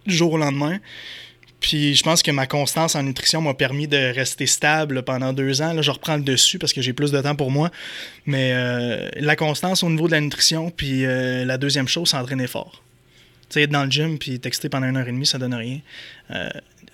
[0.06, 0.78] du jour au lendemain.
[1.66, 5.62] Puis je pense que ma constance en nutrition m'a permis de rester stable pendant deux
[5.62, 5.72] ans.
[5.72, 7.72] Là, je reprends le dessus parce que j'ai plus de temps pour moi.
[8.24, 12.18] Mais euh, la constance au niveau de la nutrition, puis euh, la deuxième chose, c'est
[12.18, 12.84] entraîner fort.
[13.48, 15.54] Tu sais, être dans le gym puis texter pendant une heure et demie, ça donne
[15.54, 15.80] rien.
[16.30, 16.48] Euh,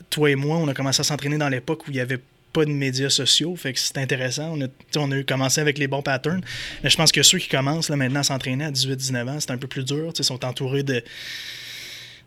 [0.08, 2.20] toi et moi, on a commencé à s'entraîner dans l'époque où il n'y avait
[2.54, 3.54] pas de médias sociaux.
[3.56, 4.56] Fait que c'est intéressant.
[4.56, 6.40] On a, on a commencé avec les bons patterns.
[6.82, 9.50] Mais je pense que ceux qui commencent là, maintenant à s'entraîner à 18-19 ans, c'est
[9.50, 10.14] un peu plus dur.
[10.18, 11.04] Ils sont entourés de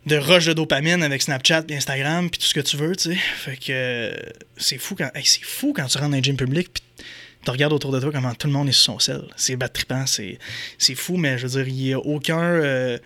[0.05, 3.15] de rush de dopamine avec Snapchat, Instagram, puis tout ce que tu veux, tu sais.
[3.15, 4.13] Fait que
[4.57, 6.83] c'est fou quand c'est fou quand tu rentres dans un gym public puis
[7.43, 9.21] tu regardes autour de toi comment tout le monde est sur son sel.
[9.35, 10.37] C'est battrippant, c'est
[10.77, 12.97] c'est fou, mais je veux dire, il n'y a aucun euh,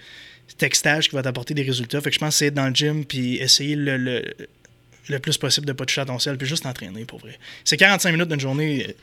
[0.58, 2.02] textage qui va t'apporter des résultats.
[2.02, 5.38] Fait que je pense que c'est être dans le gym puis essayer le, le, plus
[5.38, 7.38] possible de pas toucher à ton sel puis juste t'entraîner pour vrai.
[7.64, 8.94] C'est 45 minutes d'une journée, euh,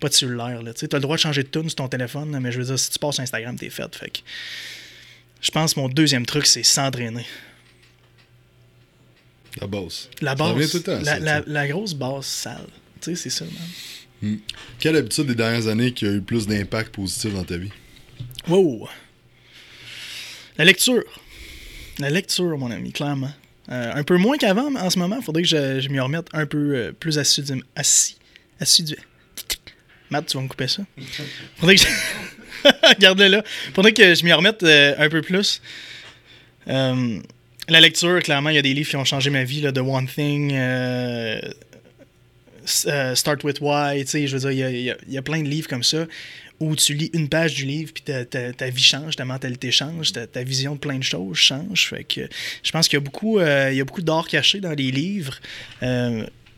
[0.00, 0.60] pas de cellulaire.
[0.74, 2.78] Tu as le droit de changer de tune sur ton téléphone, mais je veux dire,
[2.78, 3.94] si tu passes Instagram, t'es fait.
[3.96, 4.18] Fait que
[5.40, 7.26] je pense que mon deuxième truc, c'est s'entraîner.
[9.60, 10.08] La base.
[10.20, 10.84] La base.
[11.02, 12.66] La, la, grosse base sale.
[13.00, 13.54] Tu sais, c'est ça, man.
[14.22, 14.36] Hmm.
[14.78, 17.72] Quelle habitude des dernières années qui a eu plus d'impact positif dans ta vie?
[18.48, 18.88] Wow!
[20.58, 21.04] La lecture.
[21.98, 23.32] La lecture, mon ami, clairement.
[23.70, 26.00] Euh, un peu moins qu'avant, mais en ce moment, il faudrait que je, je m'y
[26.00, 27.62] remette un peu euh, plus assidu.
[27.74, 28.16] Assis.
[28.60, 28.96] Assidu.
[30.10, 30.82] Matt, tu vas me couper ça?
[31.56, 31.86] Faudrait que je...
[32.98, 33.44] Garde-le là.
[33.74, 35.60] Faudrait que je m'y remette euh, un peu plus.
[36.68, 37.18] Euh,
[37.68, 39.60] la lecture, clairement, il y a des livres qui ont changé ma vie.
[39.60, 41.40] Là, The One Thing, euh,
[42.64, 46.06] Start With Why, je veux dire, il y a, plein de livres comme ça
[46.58, 49.70] où tu lis une page du livre puis ta, ta- ta vie change, ta mentalité
[49.70, 51.88] change, ta, vision de plein de choses change.
[51.88, 52.22] Fait que
[52.62, 55.38] je pense qu'il y a beaucoup, il y a beaucoup d'or caché dans les livres.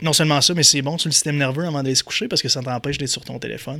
[0.01, 2.41] Non seulement ça, mais c'est bon sur le système nerveux avant d'aller se coucher parce
[2.41, 3.79] que ça t'empêche d'être sur ton téléphone.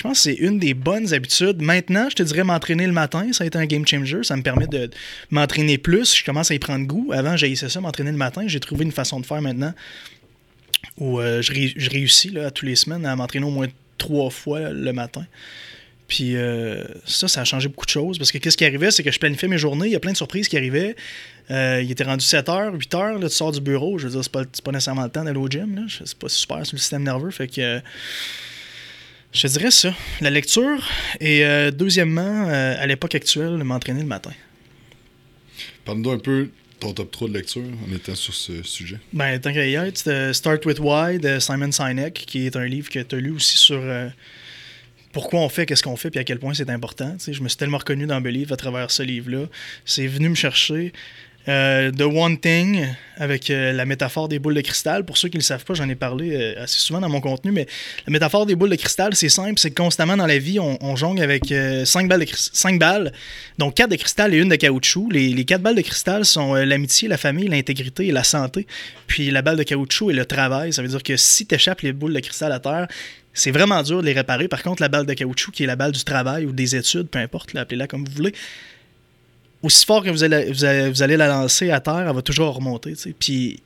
[0.00, 1.60] Je pense que c'est une des bonnes habitudes.
[1.60, 4.22] Maintenant, je te dirais m'entraîner le matin, ça a été un game changer.
[4.22, 4.88] Ça me permet de
[5.30, 6.16] m'entraîner plus.
[6.16, 7.10] Je commence à y prendre goût.
[7.12, 8.44] Avant, j'haïssais ça, m'entraîner le matin.
[8.46, 9.74] J'ai trouvé une façon de faire maintenant
[10.96, 13.66] où euh, je, ré- je réussis là, tous les semaines à m'entraîner au moins
[13.98, 15.26] trois fois le matin.
[16.08, 19.02] Puis euh, ça, ça a changé beaucoup de choses parce que qu'est-ce qui arrivait, c'est
[19.02, 20.96] que je planifiais mes journées, il y a plein de surprises qui arrivaient.
[21.50, 24.32] Euh, il était rendu 7h, 8h, là, tu sors du bureau, je veux dire, c'est
[24.32, 27.30] pas, pas nécessairement le temps d'aller au gym, c'est pas super sur le système nerveux,
[27.30, 27.82] fait que
[29.32, 30.88] je dirais ça, la lecture
[31.20, 34.32] et euh, deuxièmement, euh, à l'époque actuelle, m'entraîner le matin.
[35.84, 38.98] Parle-nous un peu ton top 3 de lecture en étant sur ce sujet.
[39.12, 42.66] Ben, tant qu'à y être, c'était Start With Why de Simon Sinek, qui est un
[42.66, 44.08] livre que tu as lu aussi sur euh,
[45.12, 47.16] pourquoi on fait, qu'est-ce qu'on fait, puis à quel point c'est important.
[47.20, 49.46] Je me suis tellement reconnu dans Believe à travers ce livre-là.
[49.84, 50.92] C'est venu me chercher.
[51.48, 55.04] Euh, The One Thing, avec euh, la métaphore des boules de cristal.
[55.04, 57.22] Pour ceux qui ne le savent pas, j'en ai parlé euh, assez souvent dans mon
[57.22, 57.66] contenu, mais
[58.06, 60.76] la métaphore des boules de cristal, c'est simple, c'est que constamment dans la vie, on,
[60.82, 62.26] on jongle avec 5 balles,
[62.78, 63.12] balles,
[63.56, 65.08] donc 4 de cristal et une de caoutchouc.
[65.10, 68.66] Les, les 4 balles de cristal sont l'amitié, la famille, l'intégrité et la santé.
[69.06, 70.74] Puis la balle de caoutchouc est le travail.
[70.74, 72.86] Ça veut dire que si tu échappes les boules de cristal à terre,
[73.32, 74.48] c'est vraiment dur de les réparer.
[74.48, 77.08] Par contre, la balle de caoutchouc, qui est la balle du travail ou des études,
[77.08, 78.34] peu importe, appelez-la comme vous voulez,
[79.62, 82.94] aussi fort que vous allez, vous allez, la lancer à terre, elle va toujours remonter.
[83.18, 83.62] Puis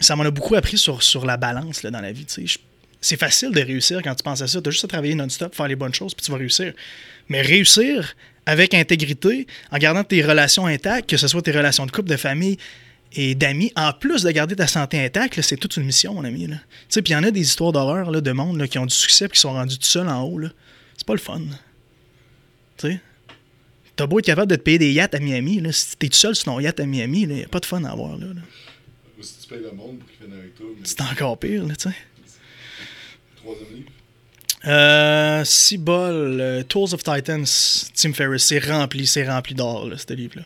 [0.00, 2.26] ça m'en a beaucoup appris sur, sur la balance là, dans la vie.
[3.00, 4.60] C'est facile de réussir quand tu penses à ça.
[4.60, 6.72] Tu as juste à travailler non-stop, faire les bonnes choses, puis tu vas réussir.
[7.28, 8.14] Mais réussir
[8.46, 12.16] avec intégrité, en gardant tes relations intactes, que ce soit tes relations de couple, de
[12.16, 12.58] famille
[13.12, 16.46] et d'amis, en plus de garder ta santé intacte, c'est toute une mission, mon ami.
[16.46, 19.28] Puis il y en a des histoires d'horreur de monde qui ont du succès et
[19.28, 20.38] qui sont rendus tout seuls en haut.
[20.38, 20.48] là.
[20.96, 21.40] C'est pas le fun.
[22.76, 23.00] Tu sais?
[23.96, 26.16] T'as beau être capable de te payer des yachts à Miami, là, si t'es tout
[26.16, 28.16] seul sur ton yacht à Miami, il n'y a pas de fun à avoir.
[28.18, 28.40] Là, là.
[29.20, 31.88] Si tu payes le monde pour qu'il vienne avec toi, C'est encore pire, là, tu
[31.88, 31.94] sais.
[33.36, 33.90] troisième livre?
[34.66, 37.44] Euh, si bol, euh, Tools of Titans,
[37.94, 40.44] Tim Ferriss, c'est rempli, c'est rempli d'or, là, ce livre-là.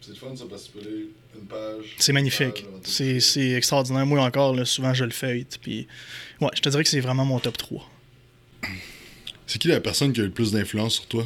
[0.00, 1.06] C'est le fun, ça, parce que tu peux lire
[1.40, 1.84] une page.
[1.98, 2.66] C'est magnifique.
[2.82, 4.04] C'est c'est extraordinaire.
[4.04, 5.46] Moi encore, là, souvent je le feuille.
[5.62, 5.86] Puis,
[6.40, 7.90] ouais, je te dirais que c'est vraiment mon top 3.
[9.46, 11.24] C'est qui la personne qui a eu le plus d'influence sur toi?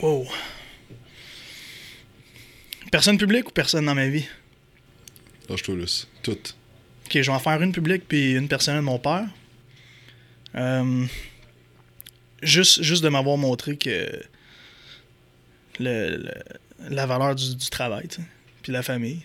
[0.00, 0.26] Wow.
[2.90, 4.26] Personne publique ou personne dans ma vie?
[5.48, 6.08] Lâche-toi, Luce.
[6.22, 6.56] Toutes.
[7.06, 9.26] Ok, je vais en faire une publique puis une personnelle de mon père.
[10.54, 11.04] Euh,
[12.42, 14.10] juste, juste de m'avoir montré que
[15.80, 16.34] le, le-
[16.90, 18.06] la valeur du, du travail,
[18.62, 19.22] puis de la famille.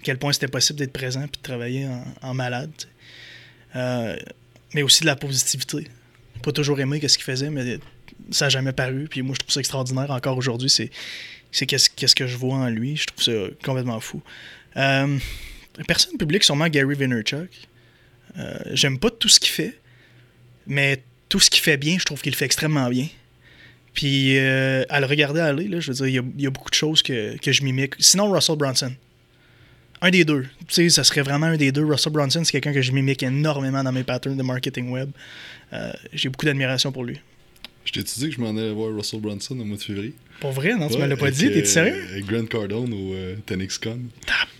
[0.00, 2.70] À quel point c'était possible d'être présent puis de travailler en, en malade.
[3.76, 4.16] Euh,
[4.74, 5.86] mais aussi de la positivité.
[6.42, 7.78] Pas toujours aimé ce qu'il faisait, mais
[8.30, 9.06] ça n'a jamais paru.
[9.10, 10.10] Puis moi, je trouve ça extraordinaire.
[10.10, 10.90] Encore aujourd'hui, c'est
[11.66, 12.96] qu'est-ce qu'est-ce que je vois en lui.
[12.96, 13.32] Je trouve ça
[13.64, 14.22] complètement fou.
[14.76, 15.18] Euh,
[15.86, 17.50] personne publique, sûrement Gary Vaynerchuk.
[18.38, 19.78] Euh, J'aime pas tout ce qu'il fait,
[20.66, 23.08] mais tout ce qu'il fait bien, je trouve qu'il le fait extrêmement bien.
[23.94, 26.50] Puis euh, à le regarder aller, là, je veux dire, il y a, y a
[26.50, 27.94] beaucoup de choses que, que je mimique.
[27.98, 28.92] Sinon, Russell Brunson.
[30.00, 30.46] Un des deux.
[30.68, 31.84] Tu sais, ça serait vraiment un des deux.
[31.84, 35.10] Russell Brunson, c'est quelqu'un que je mimique énormément dans mes patterns de marketing web.
[35.72, 37.18] Euh, J'ai beaucoup d'admiration pour lui.
[37.88, 40.12] Je t'ai dit que je m'en allais voir Russell Brunson au mois de février?
[40.40, 40.88] Pour vrai, non?
[40.88, 41.50] Tu me l'as pas dit?
[41.50, 42.04] T'es euh, sérieux?
[42.10, 44.00] Avec Grant Cardone au euh, TenXCon.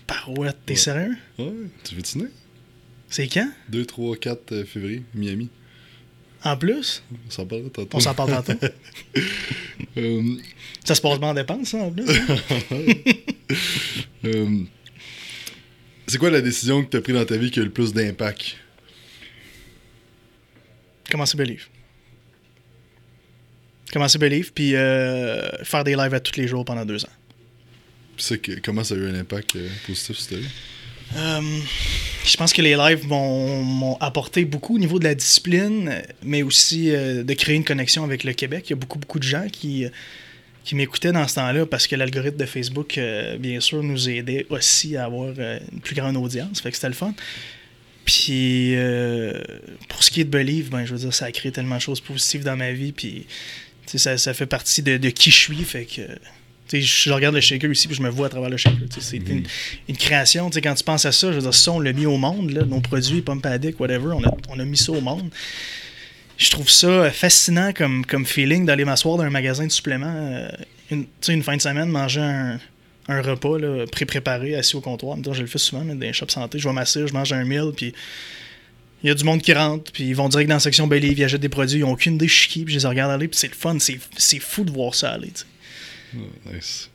[0.07, 0.79] Tabarouette, t'es Ouais.
[0.79, 1.15] sérieux?
[1.37, 1.51] Ouais,
[1.83, 2.31] tu veux-tu venir?
[3.07, 3.47] C'est quand?
[3.69, 5.49] 2, 3, 4 euh, février, Miami.
[6.43, 7.03] En plus?
[7.27, 7.97] On s'en parlera tantôt.
[7.97, 8.53] On s'en parle tantôt.
[9.97, 10.21] Euh,
[10.83, 12.05] Ça se passe bien en dépenses, ça, en plus?
[14.25, 14.59] euh,
[16.07, 17.71] c'est quoi la décision que tu as prise dans ta vie qui a eu le
[17.71, 18.55] plus d'impact?
[21.09, 21.67] Commencer Believe?
[23.91, 27.09] Commencer Believe, puis euh, faire des lives à tous les jours pendant deux ans.
[28.19, 30.37] Que, comment ça a eu un impact euh, positif sur?
[31.15, 31.41] Euh,
[32.25, 36.91] je pense que les lives m'ont apporté beaucoup au niveau de la discipline, mais aussi
[36.91, 38.65] euh, de créer une connexion avec le Québec.
[38.67, 39.85] Il y a beaucoup, beaucoup de gens qui,
[40.65, 42.99] qui m'écoutaient dans ce temps-là parce que l'algorithme de Facebook,
[43.39, 46.61] bien sûr, nous aidait aussi à avoir une plus grande audience.
[46.61, 47.13] Fait que c'était le fun.
[48.05, 48.75] Puis
[49.87, 51.81] pour ce qui est de Believe, ben, je veux dire, ça a créé tellement de
[51.81, 52.91] choses positives dans ma vie.
[52.91, 53.25] Puis
[53.97, 55.63] ça, ça fait partie de, de qui je suis.
[55.63, 56.01] Fait que.
[56.71, 58.87] Je regarde le shaker ici, puis je me vois à travers le shaker.
[58.99, 59.43] C'est une,
[59.87, 60.51] une création.
[60.51, 62.51] Quand tu penses à ça, je veux dire, ça, on l'a mis au monde.
[62.51, 65.31] Là, nos produits, Pump Addict, whatever, on a, on a mis ça au monde.
[66.37, 70.47] Je trouve ça fascinant comme, comme feeling d'aller m'asseoir dans un magasin de suppléments euh,
[70.91, 72.59] une, une fin de semaine, manger un,
[73.07, 73.57] un repas
[73.91, 75.13] pré-préparé, assis au comptoir.
[75.13, 76.59] En même temps, je le fais souvent là, dans les shops santé.
[76.59, 77.93] Je vais m'asseoir, je mange un meal, puis
[79.03, 81.17] il y a du monde qui rentre, puis ils vont direct dans la section Believe,
[81.17, 83.11] ils achètent des produits, ils n'ont aucune idée je suis qui, puis je les regarde
[83.11, 85.29] aller, puis c'est le fun, c'est fou de voir ça aller.
[85.29, 85.45] tu sais.
[86.17, 86.89] Oh, nice.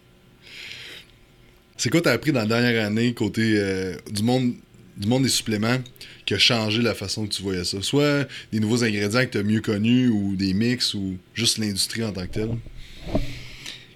[1.76, 4.54] C'est quoi t'as appris dans la dernière année côté euh, du monde
[4.96, 5.78] du monde des suppléments
[6.24, 7.82] qui a changé la façon que tu voyais ça?
[7.82, 12.04] Soit des nouveaux ingrédients que tu as mieux connus ou des mix ou juste l'industrie
[12.04, 12.50] en tant que telle?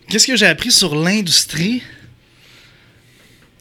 [0.08, 1.82] Qu'est-ce que j'ai appris sur l'industrie?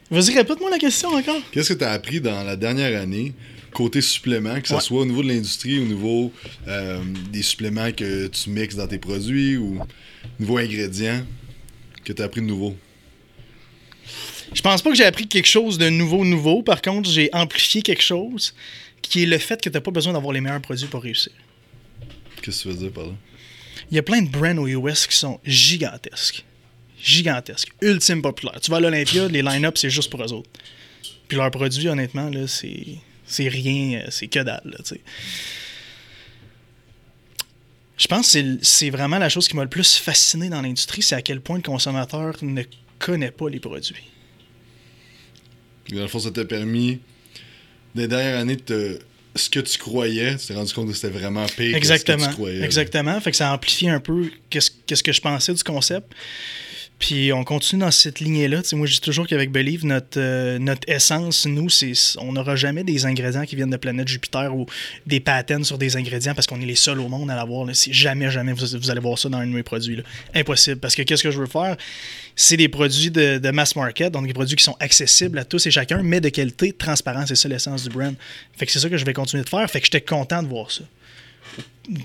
[0.09, 1.41] Vas-y, répète-moi la question encore.
[1.51, 3.33] Qu'est-ce que tu as appris dans la dernière année
[3.73, 4.81] côté suppléments, que ce Ouais.
[4.81, 6.31] soit au niveau de l'industrie, au niveau
[6.67, 7.01] euh,
[7.31, 9.79] des suppléments que tu mixes dans tes produits ou
[10.39, 11.23] nouveaux ingrédients
[12.03, 12.75] que tu as appris de nouveau?
[14.53, 16.63] Je pense pas que j'ai appris quelque chose de nouveau, nouveau.
[16.63, 18.53] Par contre, j'ai amplifié quelque chose
[19.01, 21.33] qui est le fait que t'as pas besoin d'avoir les meilleurs produits pour réussir.
[22.41, 23.13] Qu'est-ce que tu veux dire par là?
[23.91, 26.43] Il y a plein de brands aux US qui sont gigantesques.
[27.01, 27.69] Gigantesques.
[27.81, 28.59] Ultime populaires.
[28.61, 30.49] Tu vas à l'Olympia, les line-up, c'est juste pour eux autres.
[31.27, 32.85] Puis leurs produits, honnêtement, là, c'est.
[33.27, 35.01] C'est rien, euh, c'est que dalle, là, tu sais.
[37.97, 41.15] Je pense que c'est- vraiment la chose qui m'a le plus fasciné dans l'industrie, c'est
[41.15, 42.61] à quel point le consommateur ne
[42.99, 44.03] connaît pas les produits.
[45.89, 46.99] Dans le fond, ça t'a permis,
[47.95, 48.99] des dernières années, de te-
[49.35, 51.77] ce que tu croyais, tu t'es rendu compte que c'était vraiment pire que ce que
[51.77, 52.27] Exactement.
[52.27, 52.61] tu croyais.
[52.63, 53.19] Exactement.
[53.21, 56.11] Fait que ça a amplifié un peu qu'est-ce qu'est-ce que je pensais du concept.
[56.99, 58.61] Puis on continue dans cette lignée-là.
[58.73, 63.05] Moi, je dis toujours qu'avec Believe, notre, euh, essence, nous, c'est on n'aura jamais des
[63.05, 64.65] ingrédients qui viennent de planète Jupiter ou
[65.05, 67.67] des patents sur des ingrédients parce qu'on est les seuls au monde à l'avoir.
[67.73, 70.01] jamais, jamais vous, allez voir ça dans un de mes produits.
[70.33, 70.79] Impossible.
[70.79, 71.77] Parce que qu'est-ce que je veux faire?
[72.35, 75.71] C'est des produits de, mass market, donc des produits qui sont accessibles à tous et
[75.71, 77.25] chacun, mais de qualité, transparent.
[77.27, 78.15] C'est ça l'essence du brand.
[78.55, 79.69] Fait que c'est ça que je vais continuer de faire.
[79.69, 80.83] Fait que j'étais content de voir ça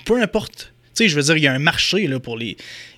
[0.04, 0.71] peu importe.
[0.94, 2.56] Tu sais, je veux dire, il y a un marché là, pour les,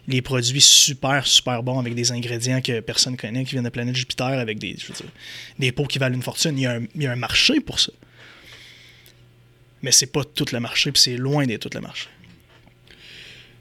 [0.09, 3.94] les produits super, super bons avec des ingrédients que personne connaît, qui viennent de planète
[3.94, 5.07] Jupiter, avec des, je veux dire,
[5.59, 6.59] des pots qui valent une fortune.
[6.59, 7.92] Il y a un, il y a un marché pour ça.
[9.83, 12.09] Mais c'est pas tout le marché, puis c'est loin d'être tout le marché.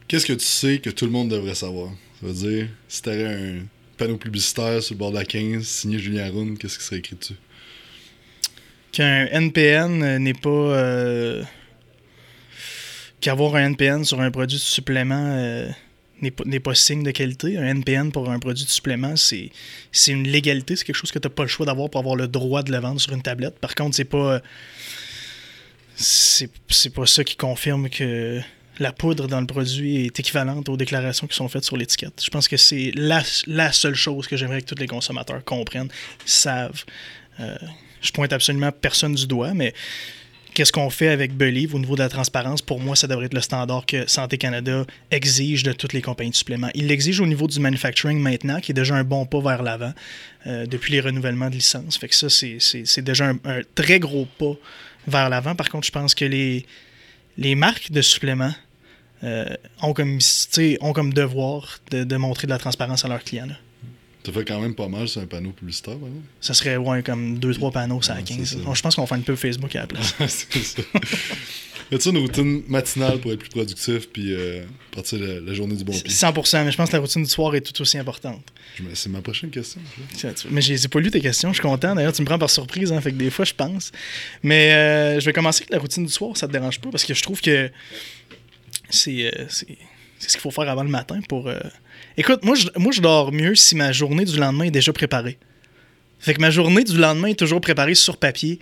[0.07, 1.91] Qu'est-ce que tu sais que tout le monde devrait savoir?
[2.21, 3.55] Ça veut dire, si t'avais un
[3.97, 7.15] panneau publicitaire sur le bord de la 15, signé Julien Roun, qu'est-ce qui serait écrit
[7.17, 7.35] dessus?
[8.91, 10.49] Qu'un NPN n'est pas.
[10.49, 11.43] euh,
[13.23, 15.69] Qu'avoir un NPN sur un produit de supplément euh,
[16.21, 17.57] n'est pas, signe de qualité.
[17.57, 19.49] Un NPN pour un produit de supplément, c'est
[20.07, 20.75] une légalité.
[20.75, 22.71] C'est quelque chose que tu n'as pas le choix d'avoir pour avoir le droit de
[22.73, 23.59] le vendre sur une tablette.
[23.59, 24.41] Par contre, c'est pas.
[25.95, 28.41] c'est pas ça qui confirme que
[28.79, 32.21] la poudre dans le produit est équivalente aux déclarations qui sont faites sur l'étiquette.
[32.21, 35.91] Je pense que c'est la, la seule chose que j'aimerais que tous les consommateurs comprennent,
[36.25, 36.83] savent.
[37.39, 37.55] Euh,
[38.01, 39.73] je pointe absolument personne du doigt, mais
[40.53, 42.61] qu'est-ce qu'on fait avec Believe au niveau de la transparence?
[42.61, 46.29] Pour moi, ça devrait être le standard que Santé Canada exige de toutes les compagnies
[46.31, 46.69] de suppléments.
[46.75, 49.93] Il l'exige au niveau du manufacturing maintenant, qui est déjà un bon pas vers l'avant
[50.47, 51.97] euh, depuis les renouvellements de licence.
[51.97, 54.53] Fait que ça, c'est- déjà un, très gros pas
[55.07, 55.55] vers l'avant.
[55.55, 56.65] Par contre, je pense que les,
[57.37, 58.53] les marques de suppléments
[59.23, 59.45] euh,
[59.81, 60.19] ont, comme,
[60.81, 63.47] ont comme devoir de, de montrer de la transparence à leurs clients.
[64.25, 65.97] Ça fait quand même pas mal sur un panneau publicitaire.
[66.39, 68.37] Ça serait ouais, comme 2-3 panneaux, ça à Ouais, 15.
[68.39, 68.73] c'est ça.
[68.73, 70.15] Je pense qu'on faire une pub Facebook à la place.
[70.27, 70.81] c'est ça.
[71.91, 74.63] As-tu une routine matinale pour être plus productif puis euh,
[74.95, 76.09] partir la, la journée du bon pied?
[76.09, 78.41] 100%, mais je pense que la routine du soir est tout aussi importante.
[78.93, 79.81] C'est ma prochaine question.
[80.49, 81.93] Mais j'ai j'ai pas lu tes questions, je suis content.
[81.93, 83.91] D'ailleurs, tu me prends par surprise, hein, fait que des fois, je pense.
[84.41, 87.03] Mais euh, je vais commencer avec la routine du soir, ça te dérange pas, parce
[87.03, 87.69] que je trouve que
[88.89, 89.45] c'est euh,
[90.23, 91.47] c'est ce qu'il faut faire avant le matin pour.
[91.49, 91.59] euh,
[92.17, 95.37] Écoute, moi je, moi, je dors mieux si ma journée du lendemain est déjà préparée.
[96.19, 98.59] Fait que ma journée du lendemain est toujours préparée sur papier.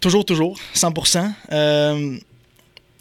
[0.00, 1.28] Toujours, toujours, 100%.
[1.52, 2.16] Euh,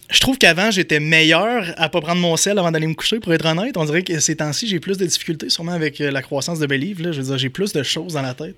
[0.09, 3.31] je trouve qu'avant, j'étais meilleur à pas prendre mon sel avant d'aller me coucher, pour
[3.31, 3.77] être honnête.
[3.77, 6.65] On dirait que ces temps-ci, j'ai plus de difficultés, sûrement avec euh, la croissance de
[6.65, 7.01] Believe.
[7.03, 7.11] Là.
[7.11, 8.57] Je veux dire, j'ai plus de choses dans la tête.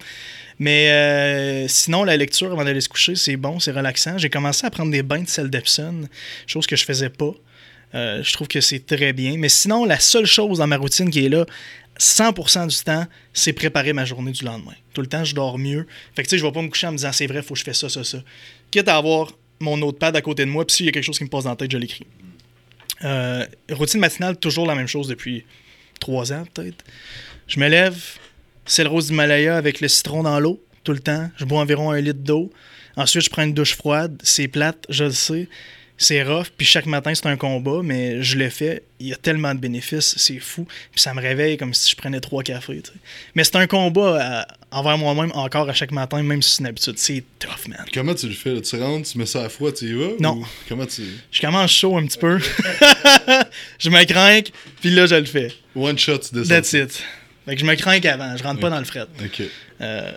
[0.60, 4.18] Mais sinon, la lecture avant d'aller se coucher, c'est bon, c'est relaxant.
[4.20, 6.08] J'ai commencé à prendre des bains de sel d'Epsom,
[6.46, 7.34] chose que je faisais pas.
[7.94, 9.38] Euh, je trouve que c'est très bien.
[9.38, 11.46] Mais sinon, la seule chose dans ma routine qui est là,
[12.00, 14.74] 100% du temps, c'est préparer ma journée du lendemain.
[14.94, 15.86] Tout le temps, je dors mieux.
[16.16, 17.54] Fait que tu sais, je vais pas me coucher en me disant c'est vrai, faut
[17.54, 18.20] que je fais ça, ça, ça.
[18.72, 21.18] Quitte à avoir mon notepad à côté de moi, puis s'il y a quelque chose
[21.18, 22.08] qui me passe dans la tête, je l'écris.
[23.04, 25.44] Euh, routine matinale, toujours la même chose depuis
[26.00, 26.84] trois ans peut-être.
[27.48, 27.98] Je me lève,
[28.66, 31.30] c'est le rose d'Himalaya avec le citron dans l'eau tout le temps.
[31.38, 32.52] Je bois environ un litre d'eau.
[32.96, 34.20] Ensuite, je prends une douche froide.
[34.24, 35.48] C'est plate, je le sais.
[36.02, 38.82] C'est rough, puis chaque matin, c'est un combat, mais je le fais.
[39.00, 40.66] Il y a tellement de bénéfices, c'est fou.
[40.92, 42.82] Puis ça me réveille comme si je prenais trois cafés.
[43.36, 46.66] Mais c'est un combat euh, envers moi-même encore à chaque matin, même si c'est une
[46.66, 46.98] habitude.
[46.98, 47.86] C'est tough, man.
[47.94, 48.56] Comment tu le fais?
[48.56, 48.62] là?
[48.62, 50.14] Tu rentres, tu mets ça à froid, tu y vas?
[50.20, 50.38] Non.
[50.38, 51.04] ou Comment tu.
[51.32, 52.40] Je commence chaud un petit peu.
[53.78, 55.54] je me craque, puis là, je le fais.
[55.76, 56.50] One shot, tu descends.
[56.50, 57.04] That's it.
[57.46, 59.06] Fait que je me craque avant, je rentre pas dans le fret.
[59.24, 59.44] Ok.
[59.82, 60.12] Euh,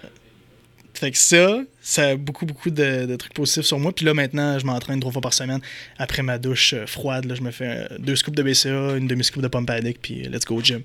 [1.04, 3.94] fait que ça, ça a beaucoup, beaucoup de, de trucs positifs sur moi.
[3.94, 5.60] Puis là, maintenant, je m'entraîne trois fois par semaine.
[5.98, 9.06] Après ma douche euh, froide, là, je me fais euh, deux scoops de BCA, une
[9.06, 10.80] demi-scoop de pompe addict, puis euh, let's go au gym.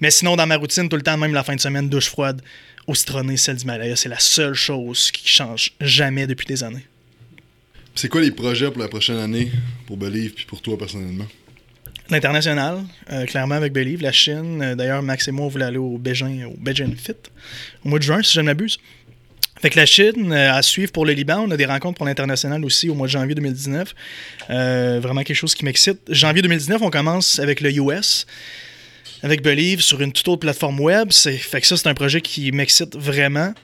[0.00, 2.42] Mais sinon, dans ma routine, tout le temps, même la fin de semaine, douche froide,
[2.86, 6.84] au citronné, celle d'Himalaya, c'est la seule chose qui change jamais depuis des années.
[7.94, 9.50] C'est quoi les projets pour la prochaine année
[9.86, 11.26] pour Believe puis pour toi personnellement?
[12.10, 14.60] L'international, euh, clairement avec Believe, la Chine.
[14.62, 17.12] Euh, D'ailleurs, Max et moi, on voulait aller au Beijing, au Beijing Fit
[17.82, 18.78] au mois de juin, si je ne m'abuse.
[19.62, 22.62] Que la Chine, euh, à suivre pour le Liban, on a des rencontres pour l'international
[22.66, 23.94] aussi au mois de janvier 2019.
[24.50, 25.98] Euh, vraiment quelque chose qui m'excite.
[26.10, 28.26] Janvier 2019, on commence avec le US,
[29.22, 31.08] avec Believe sur une toute autre plateforme web.
[31.12, 33.54] C'est- Fait que ça, c'est un projet qui m'excite vraiment.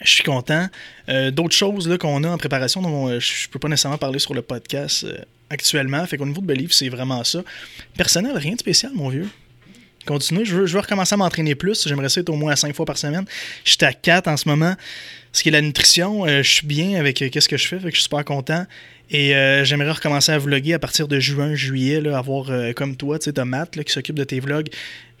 [0.00, 0.68] Je suis content.
[1.08, 4.32] Euh, D'autres choses qu'on a en préparation, dont euh, je peux pas nécessairement parler sur
[4.32, 5.04] le podcast
[5.50, 6.06] actuellement.
[6.06, 7.42] Fait qu'au niveau de Believe, c'est vraiment ça.
[7.96, 9.28] Personnel, rien de spécial, mon vieux.
[10.06, 10.46] Continue.
[10.46, 11.86] Je veux, recommencer à m'entraîner plus.
[11.86, 13.24] J'aimerais ça être au moins à 5 fois par semaine.
[13.64, 14.74] Je suis à 4 en ce moment.
[15.32, 17.78] Ce qui est la nutrition, euh, je suis bien avec euh, qu'est-ce que je fais.
[17.78, 18.64] Je suis super content.
[19.10, 23.30] Et euh, j'aimerais recommencer à vlogger à partir de juin, juillet, avoir comme toi, tu
[23.30, 24.68] sais, Matt là, qui s'occupe de tes vlogs.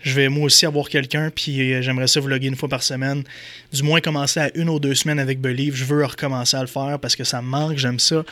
[0.02, 3.24] Je vais moi aussi avoir quelqu'un, puis j'aimerais ça vlogger une fois par semaine.
[3.72, 5.74] Du moins commencer à une ou deux semaines avec Believe.
[5.74, 8.24] Je veux recommencer à le faire parce que ça me manque, j'aime ça.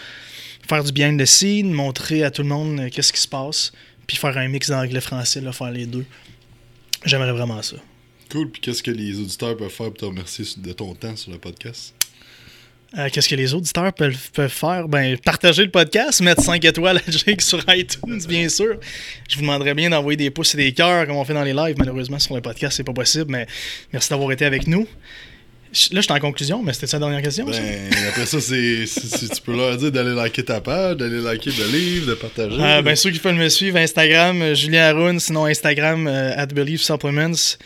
[0.68, 3.72] Faire du behind the scene, montrer à tout le monde qu'est-ce qui se passe,
[4.06, 6.04] puis faire un mix d'anglais-français, faire les deux.
[7.04, 7.76] J'aimerais vraiment ça.
[8.30, 8.50] Cool.
[8.50, 11.38] Puis qu'est-ce que les auditeurs peuvent faire pour te remercier de ton temps sur le
[11.38, 11.94] podcast?
[12.96, 14.86] Euh, Qu'est-ce que les auditeurs peuvent, peuvent faire?
[14.88, 18.78] Ben, partager le podcast, mettre 5 étoiles à Jake sur iTunes, bien sûr.
[19.28, 21.52] Je vous demanderais bien d'envoyer des pouces et des cœurs comme on fait dans les
[21.52, 21.74] lives.
[21.76, 23.46] Malheureusement, sur le podcast, c'est pas possible, mais
[23.92, 24.86] merci d'avoir été avec nous.
[25.90, 27.52] Là, je suis en conclusion, mais c'était ça la dernière question?
[27.52, 27.58] ça?
[27.60, 32.06] Ben, après ça, c'est, tu peux leur dire d'aller liker ta page, d'aller liker Believe,
[32.06, 32.56] de partager.
[32.60, 36.80] Euh, ben, ceux qui veulent me suivre, Instagram, Julien Haroun, sinon Instagram, euh, at Believe
[36.80, 37.56] Supplements.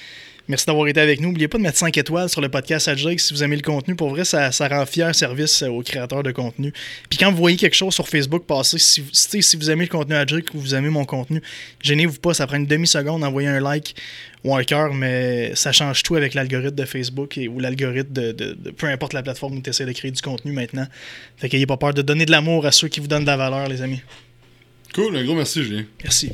[0.48, 1.28] Merci d'avoir été avec nous.
[1.28, 3.62] N'oubliez pas de mettre 5 étoiles sur le podcast à Jake si vous aimez le
[3.62, 3.94] contenu.
[3.94, 6.72] Pour vrai, ça, ça rend fier service euh, aux créateurs de contenu.
[7.10, 10.14] Puis quand vous voyez quelque chose sur Facebook passer, si, si vous aimez le contenu
[10.14, 11.42] à Jake ou vous aimez mon contenu,
[11.82, 13.94] gênez-vous pas, ça prend une demi-seconde d'envoyer un like
[14.42, 18.32] ou un cœur, mais ça change tout avec l'algorithme de Facebook et, ou l'algorithme de,
[18.32, 20.86] de- de- peu importe la plateforme où tu essaies de créer du contenu maintenant.
[21.36, 23.36] Fait qu'ayez pas peur de donner de l'amour à ceux qui vous donnent de la
[23.36, 24.00] valeur, les amis.
[24.94, 25.84] Cool, un gros merci, Julien.
[26.02, 26.30] Merci.